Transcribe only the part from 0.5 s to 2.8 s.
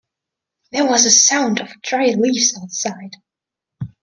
There was a sound of dry leaves